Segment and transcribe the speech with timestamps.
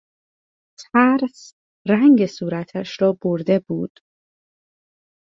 [0.79, 1.53] ترس
[1.87, 3.99] رنگ صورتش را برده بود.